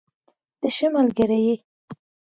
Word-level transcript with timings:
ته 0.59 0.67
ښه 0.75 0.87
ملګری 0.95 1.39
یې. 1.47 1.55